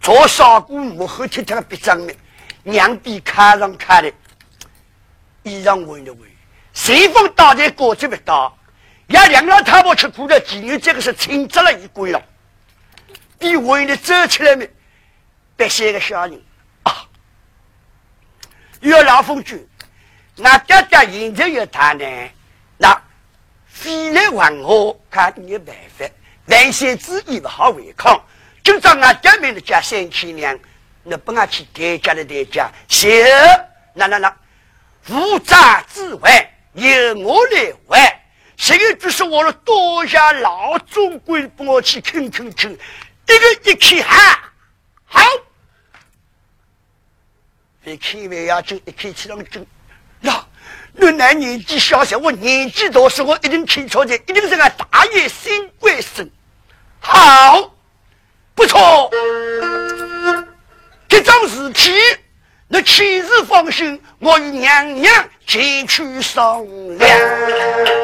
[0.00, 2.16] 做烧锅幕后贴贴个别张面，
[2.64, 4.12] 两边卡上卡的，
[5.42, 6.30] 衣裳闻了闻。
[6.72, 8.56] 随风倒在锅子不倒，
[9.06, 10.40] 也两老太婆吃苦了。
[10.40, 12.22] 今年这个是清责了一归了，
[13.38, 14.68] 比为了走起来没？
[15.56, 16.42] 别些个小人
[16.82, 17.06] 啊！
[18.80, 19.64] 要老夫君，
[20.34, 22.04] 那爹爹现在要谈呢，
[22.76, 23.00] 那
[23.66, 26.04] 非来问我，看你办法。
[26.46, 28.22] 万岁之意不好违抗，
[28.62, 30.58] 今朝俺爹没的加三千两，
[31.02, 33.24] 那不俺去代价的代价，谢
[33.94, 34.36] 那那那，
[35.08, 36.50] 无诈之外。
[36.74, 38.20] 由我来还，
[38.56, 44.52] 这个就是我了，多谢老总管帮我去看看看，一个一看哈，
[45.04, 45.22] 好，
[47.84, 49.64] 一看完要紧，一看起啷个紧，
[50.96, 56.30] 原来年纪小小，我年纪大时，我一定听错的，一定是个大爷新贵生。
[57.00, 57.74] 好，
[58.54, 59.10] 不错，
[61.08, 61.92] 这桩事体，
[62.68, 66.64] 你妻子放心，我与娘娘前去商
[66.98, 68.03] 量。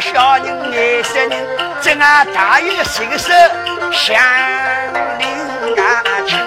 [0.00, 1.46] 小人爱三人，
[1.80, 3.32] 正啊大爷伸手
[3.92, 4.14] 相
[5.18, 5.28] 领
[5.78, 6.38] 啊亲。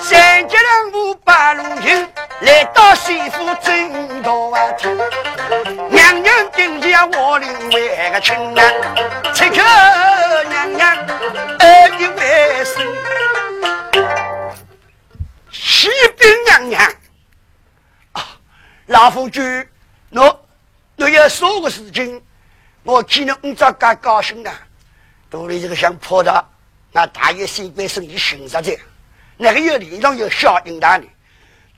[0.00, 2.08] 三节两五八路行，
[2.40, 4.98] 来到媳妇正大厅。
[5.90, 8.72] 娘娘今天我领为个亲啊，
[9.34, 9.56] 此刻
[10.48, 10.96] 娘娘
[11.58, 12.82] 二一为生，
[15.52, 16.92] 启禀娘娘，
[18.86, 19.69] 老夫君。
[20.12, 20.36] 喏，
[20.96, 22.20] 我要说个事情，
[22.82, 24.50] 我见了你咋该高兴呢？
[25.30, 26.48] 肚里这个想破的，
[26.90, 28.76] 那大爷心官生意寻实在，
[29.36, 31.06] 那个有脸上有小应当的，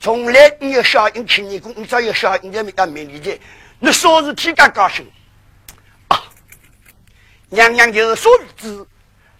[0.01, 3.39] 从来没有小应请你过，你只有小应在没得没理解。
[3.79, 5.07] 你说是天该高兴
[6.09, 6.25] 啊？
[7.51, 8.87] 娘娘有所不知，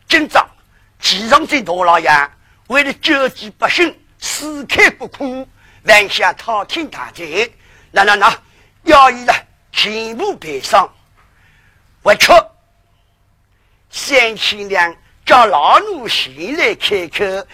[0.07, 0.47] 今朝
[1.01, 2.11] 骑上这大老爷，
[2.67, 5.49] 为了救济百姓，死开不苦，
[5.85, 7.51] 万下滔天大罪，
[7.91, 8.31] 那那那。
[8.85, 9.33] 要义呢，
[9.71, 10.93] 全部赔上。
[12.03, 12.33] 我却
[13.91, 17.47] 三千两叫老奴先来开口。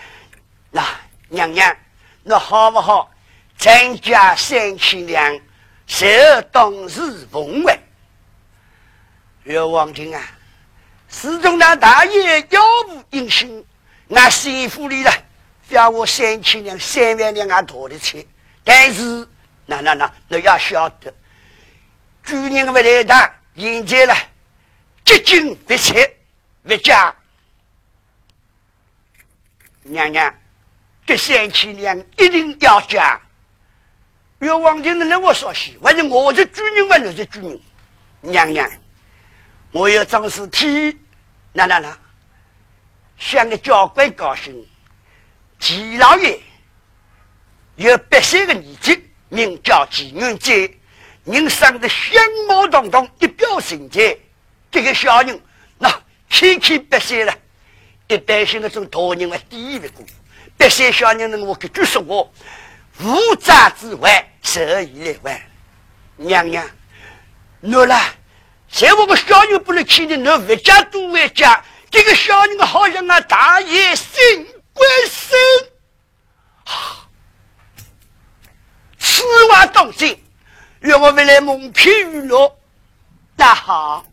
[0.70, 0.84] 那
[1.28, 1.76] 娘娘，
[2.22, 3.10] 那好不好？
[3.56, 5.40] 增加三千两，
[5.86, 6.06] 受
[6.52, 7.78] 当日奉还。
[9.42, 10.22] 岳王听啊，
[11.08, 13.64] 始终那大爷要不应心，
[14.06, 15.12] 那媳妇里了，
[15.70, 18.24] 要我三千两、三万两啊，多的钱。
[18.62, 19.26] 但是，
[19.66, 21.12] 那那那，你要晓得。
[22.28, 24.14] 主人不来打，迎接了，
[25.02, 26.14] 接近不切
[26.62, 27.14] 不加。
[29.84, 30.34] 娘娘，
[31.06, 33.18] 这三千两一定要加。
[34.40, 37.58] 岳王听了我说些，反正我是主人，我就是主人。
[38.20, 38.70] 娘娘，
[39.72, 40.98] 我要张事体，
[41.54, 41.96] 那那那，
[43.16, 44.54] 向个教官高兴。
[45.58, 46.38] 齐老爷
[47.76, 50.70] 有八岁个儿子，名叫齐元杰。
[51.28, 54.16] 人生的相貌堂堂，一表人才。
[54.70, 55.38] 这个小人，
[55.78, 55.88] 那
[56.30, 57.34] 七七八岁了，
[58.08, 60.04] 一般性的种大人为第一位过。
[60.56, 62.32] 八岁小人呢，我可句说我
[63.00, 65.46] 无渣之外，十以来外。
[66.16, 66.66] 娘娘，
[67.60, 68.14] 诺啦，
[68.70, 71.62] 在我们小人不能去的，侬越家多越家。
[71.90, 75.38] 这个小人好像那大爷新官身，
[78.98, 80.18] 此话当真？
[80.80, 82.56] 让我们来蒙骗娱乐，
[83.36, 84.04] 那好，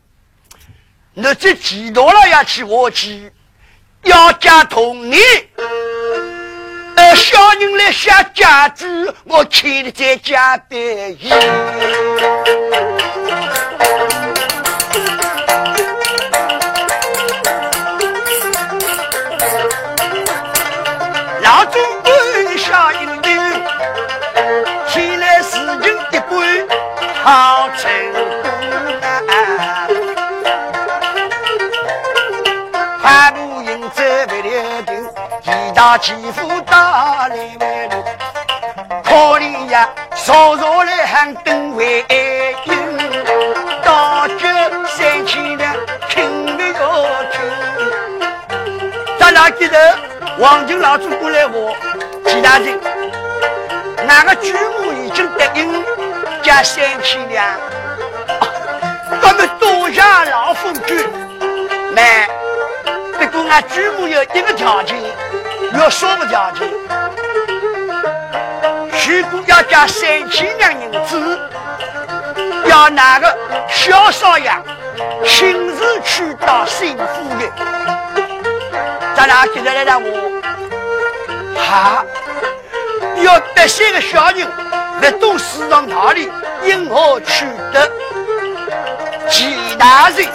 [1.14, 3.32] 那这几多了要去我去，
[4.02, 5.16] 要加同你。
[6.96, 8.86] 呃，小人来下家具，
[9.24, 10.76] 我欠你再加百
[29.20, 29.88] 功啊！
[33.02, 34.90] 快步迎走为了定，
[35.42, 38.04] 一大欺负打来为奴，
[39.04, 42.04] 可怜呀，曹操来喊等为
[42.64, 42.74] 应，
[43.82, 44.36] 大酒
[44.86, 45.74] 三千两，
[46.08, 47.34] 听不要听。
[49.18, 49.96] 咱俩记得
[50.38, 51.52] 王金老祖过来话，
[52.26, 52.78] 其他人
[54.06, 55.84] 哪个举目已经答应？
[56.42, 57.44] 加三千两，
[59.26, 60.00] 咱们多谢
[60.30, 61.04] 老夫君。
[61.92, 62.28] 买，
[63.18, 64.96] 不过俺祖母有一个条件，
[65.72, 66.68] 有什么条件？
[69.04, 71.40] 如果要加三千两银子，
[72.66, 73.36] 要哪个
[73.68, 74.48] 小少爷
[75.24, 77.04] 亲自去到新府
[77.36, 77.50] 的？
[79.16, 80.40] 咱俩接着来让我，
[81.56, 82.04] 好，
[83.24, 84.46] 要得些个小人。
[85.02, 86.30] 来到市场哪里？
[86.62, 87.90] 因何取得
[89.28, 90.26] 齐大人？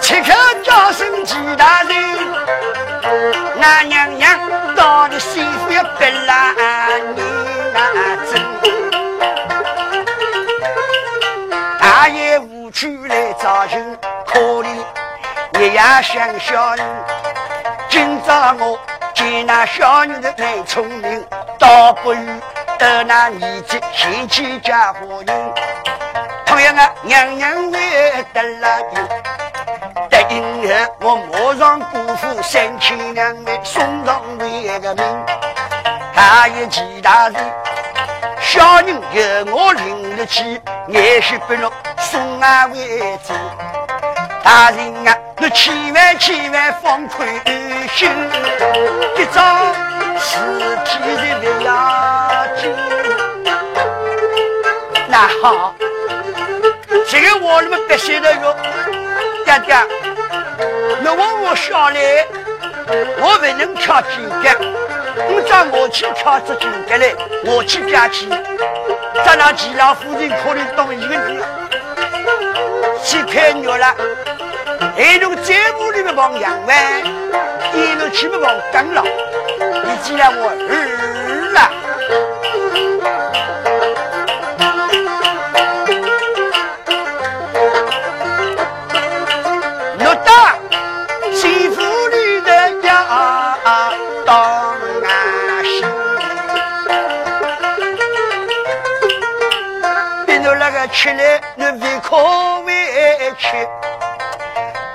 [0.00, 1.94] 此刻叫声齐大人，
[3.60, 4.38] 俺娘娘
[4.74, 6.52] 到底媳妇要别拉
[7.14, 7.22] 你
[7.72, 8.40] 那真，
[11.78, 13.98] 大爷无趣来找寻。
[14.26, 14.68] 可怜，
[15.58, 16.86] 日夜想小人。
[17.90, 18.78] 今朝我
[19.44, 21.26] 那小女的太聪明，
[21.58, 22.20] 倒不如
[22.78, 25.54] 得那年纪贤妻嫁好人。
[26.46, 29.08] 同样啊，娘娘为得了应，
[30.08, 35.04] 得应后我马上辜负三千两妹送上为个名。
[36.14, 37.36] 还有其他事，
[38.40, 43.32] 小人由我领得起，也许不能送俺为主。
[44.42, 47.28] 大人啊，你千万千万放宽
[47.94, 48.10] 心，
[49.16, 49.74] 一桩
[50.18, 50.36] 事
[50.84, 52.74] 体的不要紧。
[55.08, 55.74] 那好，
[57.08, 58.56] 这个我们必须得哟，
[59.44, 59.76] 爹爹，
[61.02, 62.26] 那我我下来，
[63.20, 64.56] 我不能跳金杆，
[65.28, 67.14] 你叫我去跳这金杆来，
[67.44, 68.28] 我去加去，
[69.24, 71.46] 咱俩几老夫人可能当一个人了，
[73.04, 73.94] 去看牛了。
[74.96, 76.76] 还从节目里面帮杨万，
[77.74, 81.70] 一路去不帮刚老，你既然我儿了，
[89.98, 90.56] 我大
[91.32, 92.50] 媳妇里的
[92.82, 93.04] 家
[94.26, 94.34] 当
[95.04, 95.86] 安心，
[100.26, 102.51] 别弄那个吃来，你胃口
[103.32, 103.68] 委屈。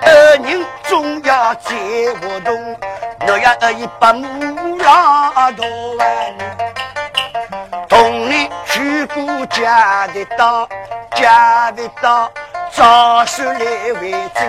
[0.02, 1.76] 二人总要在
[2.22, 2.78] 活动，
[3.28, 5.66] 我要二一把木拉多
[5.96, 6.08] 万
[7.90, 10.70] 同你去过家的道，
[11.16, 12.32] 家的道
[12.72, 13.60] 早是来
[14.02, 14.48] 为证，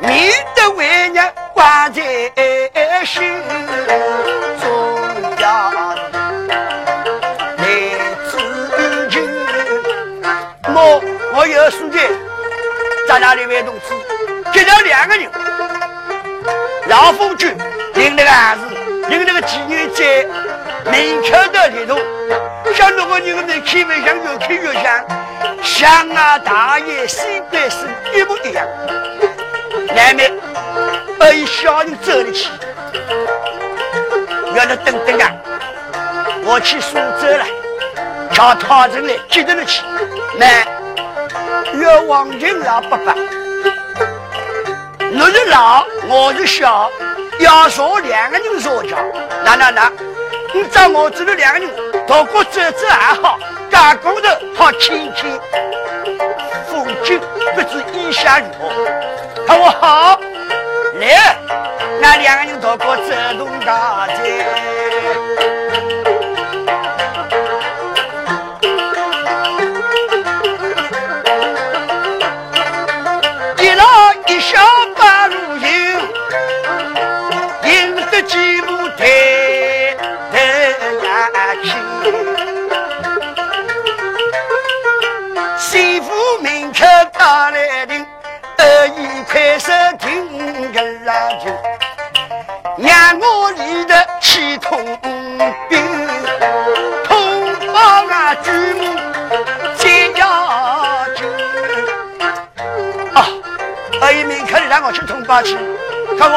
[0.00, 2.02] 免得为娘挂在
[3.04, 3.22] 心，
[13.12, 13.94] 在哪里为同志？
[14.54, 15.30] 接到两个人，
[16.86, 17.54] 老夫君
[17.92, 18.64] 领那个儿子，
[19.10, 20.26] 领那个妓女在
[20.90, 21.98] 门口的里头，
[22.74, 25.04] 像那个人们开门像越开越像，
[25.62, 28.66] 像啊大爷西北是一模一样。
[29.94, 30.32] 难免
[31.20, 32.48] 被小人走了去，
[34.54, 35.30] 要他等等啊！
[36.44, 37.44] 我去苏州了，
[38.32, 39.82] 叫他进来接着了去。
[40.38, 40.66] 来
[41.74, 43.14] 越王金老伯伯。
[45.10, 46.90] 你是老，我是小，
[47.38, 48.96] 要说两个人说教，
[49.44, 49.92] 那那那，
[50.54, 51.68] 你找我这里两个人，
[52.06, 53.38] 到过走走还好，
[53.70, 55.38] 干工头好亲亲，
[56.70, 57.20] 风景
[57.54, 58.86] 不知意下如何？
[59.46, 60.20] 他说好，
[61.00, 61.36] 来，
[62.00, 65.61] 那两个人到过走动大街。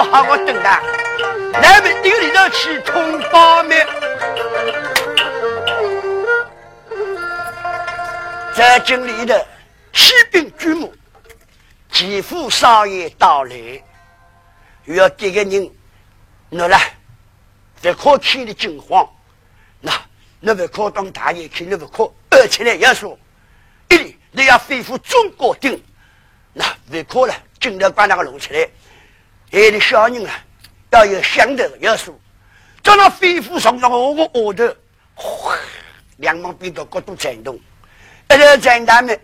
[0.06, 0.82] 看我好我等待。
[1.54, 3.86] 那边一个里头去通报没？
[8.56, 9.46] 在经里的
[9.94, 10.94] 骑兵举目。
[11.92, 13.56] 继父少爷到来，
[14.84, 15.72] 要这个人，
[16.50, 16.94] 那来，
[17.82, 19.08] 不可听的惊慌，
[19.80, 19.94] 那
[20.42, 23.18] 那不可当大爷去，那不可二起来要说，
[23.88, 25.82] 一你要恢复中国定，
[26.52, 28.70] 那不可了，尽量把那个弄起来。
[29.52, 30.34] 哎，的小人啊，
[30.92, 32.20] 要有相的要素，
[32.84, 34.76] 叫他恢复上上我个额头，
[35.14, 35.56] 哗，
[36.18, 37.60] 两毛兵到各都颤动，
[38.30, 39.20] 一个战他们。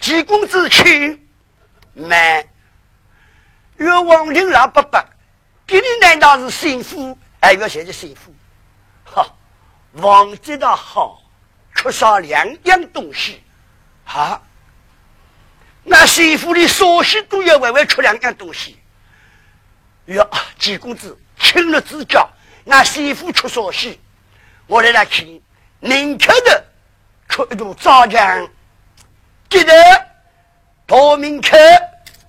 [0.00, 1.26] 济公子去，
[1.94, 2.46] 慢。
[3.78, 5.02] 岳王陵老伯伯，
[5.66, 7.16] 给你难道是幸福？
[7.40, 8.30] 还要写的幸福？
[9.04, 9.26] 哈，
[9.92, 11.22] 王知道好，
[11.74, 13.42] 缺少两样东西。
[14.04, 14.42] 哈，
[15.84, 18.78] 那媳妇的所需都要微微缺两样东西。
[20.06, 20.28] 哟，
[20.58, 22.28] 济公子，请了指教。
[22.64, 24.00] 那幸福缺所需，
[24.66, 25.26] 我来来看，
[25.80, 26.64] 宁可的
[27.28, 28.48] 缺一堵枣浆。
[29.50, 29.72] 记得，
[30.86, 31.56] 大明克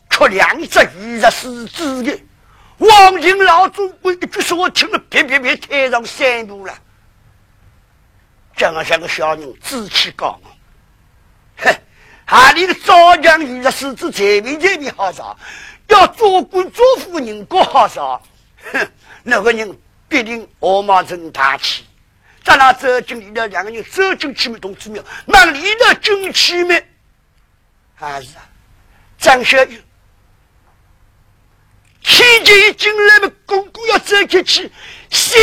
[0.09, 2.19] 出两只二十四子的，
[2.77, 6.77] 王金老祖规一句说，我听了别别别，台上三步了。
[8.57, 10.51] 这样像个小人，志气高昂，
[11.57, 11.75] 哼，
[12.27, 15.37] 哈里的早将遇着狮子，才没才没好少，
[15.87, 18.19] 要做官做夫人过好少，
[18.71, 21.85] 哼，那个人必定傲慢成大气。
[22.43, 26.83] 咱俩走进里头，两个人走进去没同志庙，往里头进去没？
[27.93, 28.49] 还是啊，
[29.19, 29.79] 张小友，
[32.01, 34.71] 听见一进来嘛，公公要走进去，
[35.11, 35.39] 心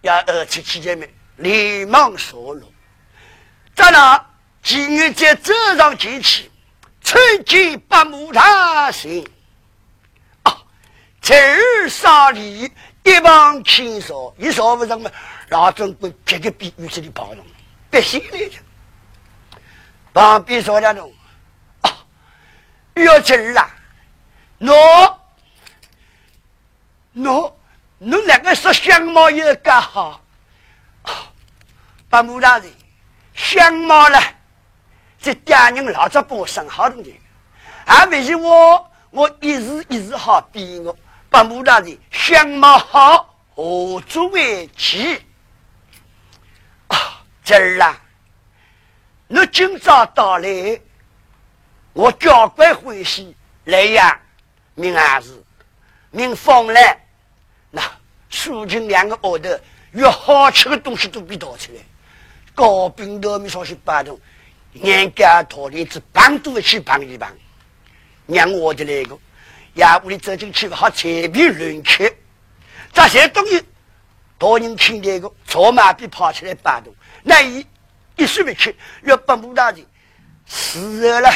[0.00, 2.66] 要二七七姐妹连忙说了，
[3.76, 4.26] 咱俩。
[4.62, 6.50] 妓女在走上前去，
[7.02, 9.24] 参见八木大神。
[10.44, 10.56] 啊，
[11.20, 15.10] 这儿杀礼，一旁轻说，一说不上嘛，
[15.48, 17.44] 老总管这个比喻这里跑了，
[17.90, 18.60] 别心里去。
[20.14, 21.12] 旁边说两种，
[21.80, 21.96] 啊，
[22.94, 23.68] 要这儿啊，
[24.60, 25.16] 喏，
[27.16, 27.52] 喏，
[27.98, 30.22] 侬两个说相貌也刚好，
[31.02, 31.12] 啊，
[32.08, 32.72] 八木大人，
[33.34, 34.20] 相貌了。
[35.22, 37.20] 这爹人老早帮我生好东西，
[37.86, 40.98] 还不是我，我一时一时好比我，
[41.30, 45.16] 把木大人相貌好，何足为奇？
[46.88, 47.96] 啊，侄儿啊，
[49.28, 50.80] 你今朝到来，
[51.92, 54.20] 我交关欢喜来呀，
[54.74, 55.40] 明儿子，
[56.10, 57.00] 明放来，
[57.70, 57.80] 那
[58.28, 59.48] 苏秦两个后头
[59.92, 61.78] 有好吃的东西都被倒出来，
[62.56, 64.18] 糕饼都没少些摆动。
[64.72, 67.30] 人家讨里子帮都不去帮一帮，
[68.26, 69.18] 让我的那个，
[69.74, 72.10] 呀屋里走进去不好随便乱吃，
[72.92, 73.62] 这些东西，
[74.38, 77.66] 大人听那个，坐马比跑起来搬动，那一
[78.16, 79.84] 一时不去，要把木大人。
[80.44, 81.30] 死了，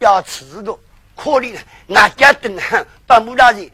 [0.00, 0.76] 要吃的，
[1.14, 1.60] 可怜了，
[1.94, 3.70] 俺家等下把木大人，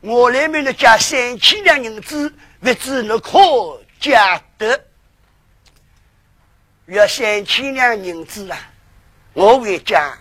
[0.00, 4.80] 我那边的加三千两银子，不知能可加得。
[6.86, 8.58] 要三千两银子啊！
[9.32, 10.16] 我回家，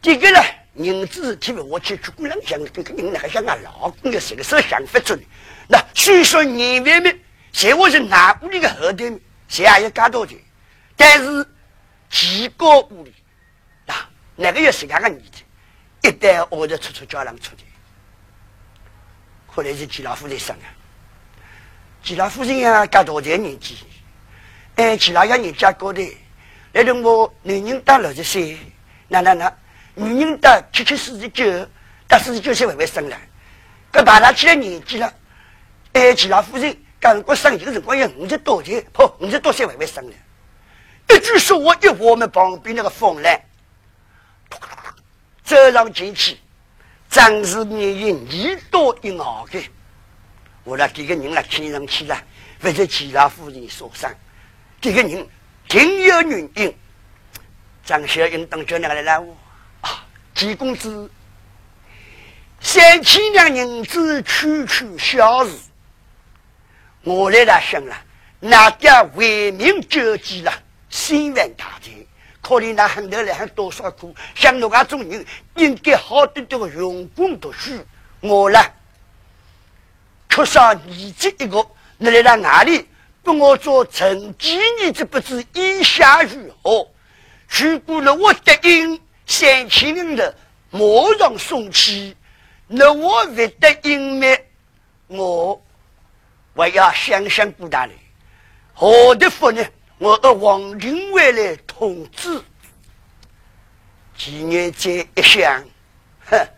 [0.00, 0.40] 这个呢，
[0.74, 5.20] 银子提不我去，诸葛亮想这个人还像俺老公的什么时候想不出来？
[5.68, 7.18] 那虽说年外面，
[7.52, 9.04] 谁我是俺屋里的后头，
[9.48, 10.38] 谁也要加多钱，
[10.96, 11.44] 但是
[12.08, 13.12] 几个屋里，
[13.86, 13.94] 那
[14.36, 15.42] 那个要是两个儿子，
[16.02, 17.62] 一旦我的出出家人出的，
[19.48, 20.70] 后来是季老夫人生啊，
[22.04, 23.78] 季老夫人呀，加多钱年纪？
[24.80, 26.00] 哎，其他人家过的，
[26.72, 28.56] 来着我男人打六十岁，
[29.08, 29.54] 那那那，
[29.94, 31.44] 女人打七七四十九，
[32.08, 33.16] 打四十九岁还会生了，
[33.92, 35.12] 搿大他起来年纪了，
[35.92, 40.12] 哎，其他夫人刚过生一个辰光要五十多岁，破五十多岁还会生了。
[41.10, 43.38] 一句说话，一我们旁边那个风来，
[45.44, 46.38] 走上前去，
[47.10, 49.62] 张氏年龄一多一熬的，
[50.64, 52.16] 我来几个人来看上去了，
[52.58, 54.10] 不是其他夫人所生。
[54.80, 55.28] 这个人
[55.68, 56.74] 挺有原因，
[57.84, 59.36] 张小英等着两个来我
[59.82, 61.10] 啊，季公子，
[62.60, 65.54] 三千两银子区区小事，
[67.02, 67.94] 我来了想了，
[68.40, 70.52] 那家为民救济了，
[70.88, 71.90] 心愿大财，
[72.40, 75.22] 可怜那很多人还多少苦，像我这种人
[75.56, 77.72] 应该好端端的用功读书，
[78.20, 78.58] 我呢，
[80.30, 81.66] 缺少你这一个，
[81.98, 82.86] 你来到哪里？
[83.22, 86.88] 给我做成几年，这不知意下如何？
[87.48, 90.34] 如果了我答应三千人的
[90.70, 90.80] 马
[91.18, 92.16] 上送去，
[92.66, 94.36] 那我不答应呢？
[95.08, 95.62] 我
[96.54, 97.92] 我要想想不大嘞。
[98.72, 99.62] 好的福呢？
[99.98, 102.42] 我和王廷伟来通知。
[104.16, 105.62] 几年再一想，
[106.26, 106.48] 哼，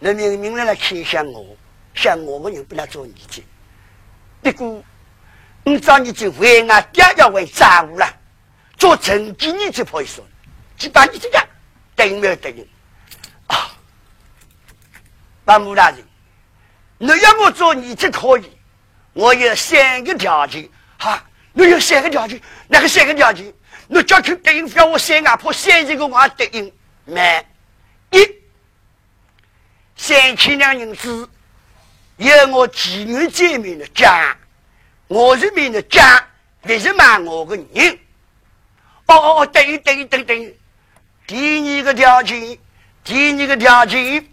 [0.00, 1.56] 那明明来来看向我，
[1.94, 3.42] 像我们人不能做儿子，
[4.42, 4.82] 不过。
[5.64, 8.06] 你找你就为俺爹要为账务了，
[8.76, 10.24] 做成几年就可以说，
[10.76, 11.48] 就把你这个
[11.94, 12.68] 答应没有答应
[13.46, 13.70] 啊？
[15.44, 15.98] 把穆大人，
[16.98, 18.50] 你要我做你这可以，
[19.12, 20.68] 我有三个条件。
[20.98, 23.52] 哈，你有三个条件，哪个三个条件？
[23.88, 26.72] 你叫去答应，要我三阿婆三十个我答应
[27.04, 27.46] 没？
[28.10, 28.18] 一。
[29.96, 31.28] 三千两银子，
[32.16, 34.36] 有我妓女见面的家。
[35.14, 36.26] 我是命的家，
[36.60, 37.98] 不是骂我的人。
[39.06, 40.54] 哦哦哦，等等等等，
[41.24, 42.58] 第二个条件，
[43.04, 44.28] 第二个条件，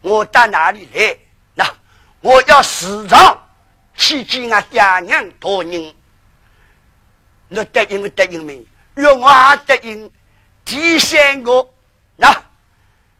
[0.00, 1.14] 我到哪里来？
[1.54, 1.70] 那
[2.22, 3.38] 我要时常
[3.94, 5.94] 去见俺爹娘大人。
[7.48, 8.64] 那答应没答应没？
[8.94, 10.10] 若我还答应，
[10.64, 11.68] 第三个，
[12.16, 12.42] 那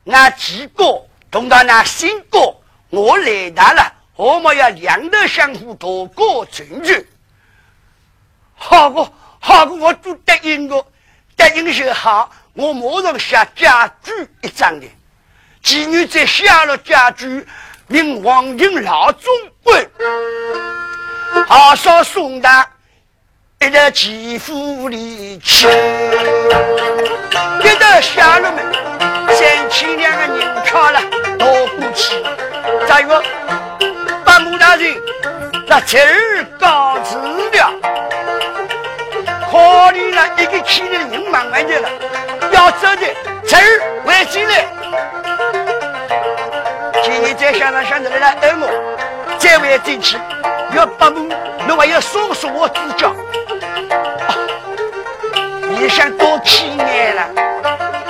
[0.02, 2.56] 那几个同到那新哥，
[2.88, 3.92] 我来达了。
[4.16, 6.94] 我们要两头相互多过成就，
[8.54, 10.86] 好个好个，我都答应过。
[11.54, 14.10] 英雄好，我马上下家具
[14.42, 14.86] 一张的。
[15.62, 17.46] 妓女在下了家具，
[17.88, 19.30] 命王英老总
[19.62, 19.86] 管，
[21.46, 22.64] 好说送到
[23.60, 25.68] 一个吉府里去。
[25.68, 28.64] 一到下了门，
[29.34, 31.02] 三千两个人敲了
[31.38, 32.14] 到过去，
[32.88, 33.22] 再有
[34.58, 34.96] 大人，
[35.66, 37.72] 那侄儿告辞了。
[39.50, 39.58] 可
[39.92, 41.88] 怜了一个气的人忙完去了，
[42.52, 43.06] 要走的
[43.44, 44.66] 词儿还进来。
[47.02, 48.68] 今年在乡上想着来挨我，
[49.38, 50.18] 再回进去
[50.74, 51.28] 要八步，
[51.66, 53.14] 侬还要说说我指教。
[55.68, 57.22] 你想多气眼了？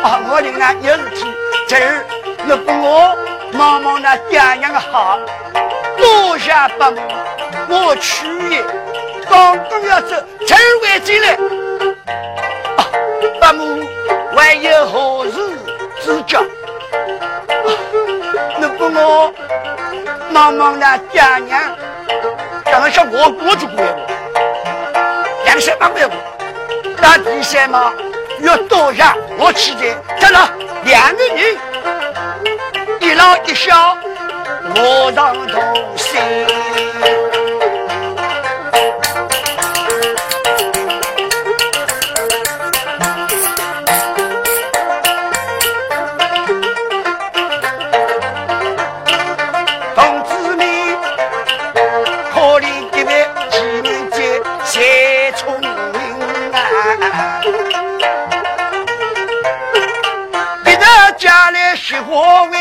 [0.03, 1.27] 啊，我人啊有事体，
[1.69, 2.05] 侄儿
[2.49, 3.17] 要不我
[3.57, 5.19] 忙忙那爹娘的好，
[5.97, 7.01] 多谢八步，
[7.69, 8.63] 我去也。
[9.29, 10.15] 刚刚要走，
[10.47, 11.37] 陈伟进来，
[13.41, 13.83] 伯母
[14.37, 15.33] 还有何事
[16.05, 16.45] 指教？
[18.61, 19.33] 如果我
[20.31, 21.59] 忙忙的爹娘，
[22.67, 23.97] 当然像我我就不会过，
[25.47, 26.11] 两三百块我，
[27.01, 27.93] 打第三嘛
[28.41, 30.51] 要多下我去的，得了
[30.85, 31.57] 两个人，
[33.17, 33.97] 一老一小，
[34.75, 36.21] 我让同心。
[52.39, 53.25] 我为个人，
[61.87, 62.56] 几多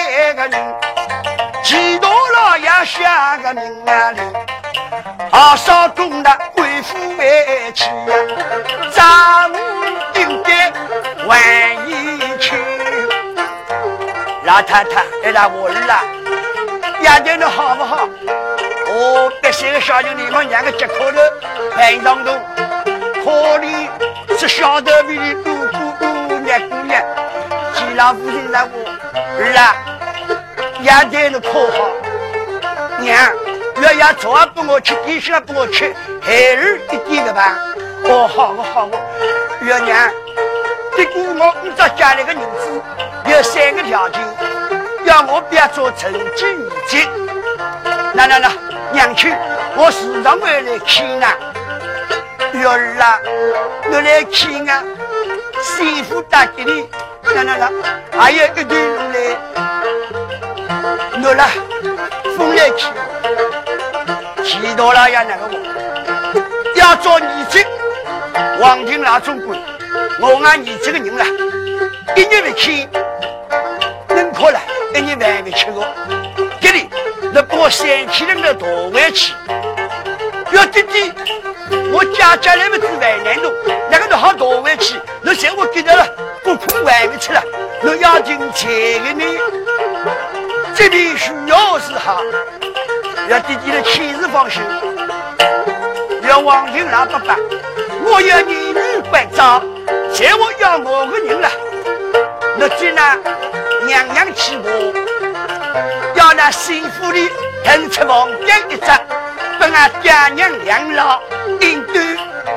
[2.85, 4.21] 下个名啊哩，
[5.31, 8.15] 二少公的贵妇为妻呀，
[8.93, 9.59] 丈夫
[10.13, 10.71] 应该
[11.25, 11.39] 万
[11.89, 12.55] 一去。
[14.43, 16.03] 老太太，哎啦，我儿啦，
[17.01, 18.07] 养的好不好？
[18.87, 21.17] 哦，这三个小兄弟们两个接口头，
[21.75, 22.31] 很上头，
[23.23, 23.89] 可怜
[24.37, 27.03] 是小头皮的姑姑姑娘姑娘，
[27.73, 28.69] 几老夫人来我。
[29.39, 29.75] 儿啊，
[30.83, 32.04] 养的你可好？
[33.05, 33.31] 娘，
[33.81, 37.55] 月牙早上不我吃，地下不我吃，孩儿一点的吧。
[38.05, 38.99] 哦，好我好我。
[39.63, 40.11] 月娘，
[40.97, 42.81] 这个我你找家里个人子
[43.27, 44.19] 有三个条件，
[45.05, 47.07] 要我不要做成绩女婿。
[48.15, 48.49] 来来来，
[48.91, 49.31] 娘亲，
[49.75, 51.37] 我时常会来看啊。
[52.53, 53.19] 月儿啊，
[53.91, 54.83] 我来看啊，
[55.61, 56.89] 媳妇大吉利。
[57.35, 57.71] 来来来，
[58.17, 59.37] 还有一段路来，
[61.21, 61.45] 我了，
[62.37, 62.87] 风来去，
[64.43, 65.55] 骑到了呀那个我，
[66.75, 67.65] 要做女婿，
[68.59, 69.59] 黄金老总管，
[70.19, 71.25] 我俺女婿个人了，
[72.15, 72.87] 一年没去，
[74.09, 74.59] 能可了，
[74.93, 75.85] 一年还没吃过，
[76.61, 76.89] 这里
[77.33, 79.33] 那把三千两的大回去，
[80.51, 81.11] 要弟弟，
[81.91, 83.51] 我家家来么子万难路，
[83.89, 86.07] 那个都好大回去，那嫌我给他了。
[86.43, 87.41] 不苦外面吃了，
[87.81, 88.69] 我要进钱
[89.03, 89.39] 给你，
[90.75, 92.21] 这里需要是好，
[93.29, 94.61] 要弟弟的钱是放心，
[96.27, 97.37] 要王金兰爸爸，
[98.03, 99.63] 我要儿女关照，
[100.13, 101.49] 现我要我个人了，
[102.57, 103.01] 那今呢
[103.87, 104.93] 娘娘起我，
[106.15, 107.19] 要那幸福的
[107.63, 108.91] 腾出房间一只，
[109.57, 111.21] 把俺爹娘两老
[111.61, 112.03] 应对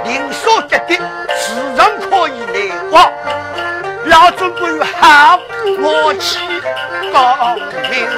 [0.04, 0.96] 邻所隔壁，
[1.36, 3.12] 时常可以来往。
[4.08, 5.38] 老总管好，
[5.80, 6.38] 我去
[7.12, 7.54] 报
[7.90, 8.08] 名。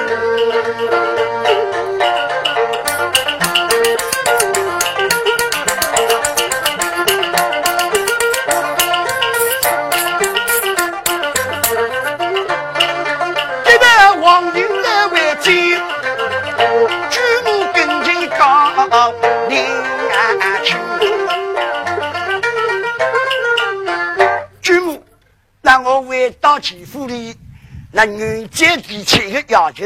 [26.51, 27.35] 我为到齐府里，
[27.91, 29.85] 那女接提出一个要求，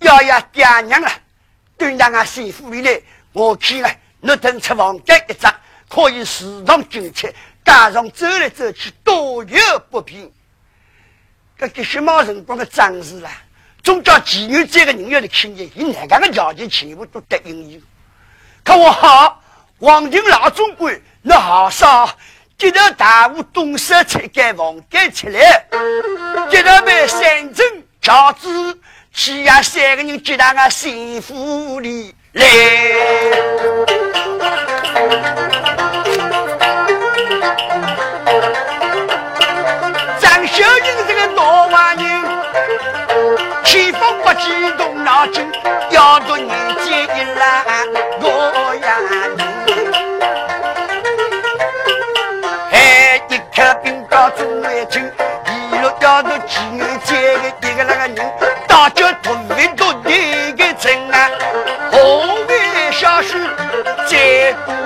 [0.00, 1.12] 要要爹娘啊，
[1.78, 3.00] 对那俺媳妇回来，
[3.32, 3.88] 我去了，
[4.20, 5.54] 你等出房间一张，
[5.88, 10.28] 可以时常进出，街上走来走去多有不便。
[11.56, 13.30] 这个什么辰光的张事啊？
[13.82, 17.80] 总叫妓女这个人要来看见，以哪个条件全部都答应你。
[18.64, 19.40] 可我好，
[19.78, 22.10] 王金老总管，那好少。
[22.60, 25.64] 接到大屋东山，才盖房盖起来。
[26.50, 27.66] 接到被三间
[28.02, 28.78] 乔子，
[29.14, 32.44] 其他三个人接到俺新屋里来。
[40.20, 42.04] 张小金是个老万人，
[43.64, 45.50] 千方百计动脑筋，
[45.88, 47.64] 要夺你家来
[48.20, 48.69] 我。
[54.80, 58.16] 一路要到济南街的一个那个人，
[58.66, 61.30] 大家特别都的个真啊，
[61.90, 63.36] 红梅小树
[64.06, 64.79] 再。